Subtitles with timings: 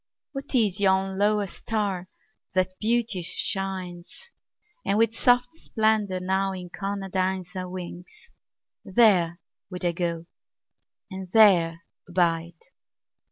[0.31, 2.09] What is yon lower star
[2.55, 4.11] that beauteous shines
[4.83, 8.31] And with soft splendor now incarnadines Our wings?
[8.83, 10.25] There would I go
[11.11, 12.57] and there abide."